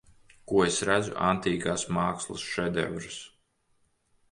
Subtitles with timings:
[0.51, 3.21] Ko es redzu Antīkās mākslas šedevrs.